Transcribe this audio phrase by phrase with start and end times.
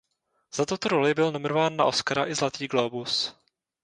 [0.53, 3.35] Za tuto roli byl nominován na Oscara i Zlatý Globus.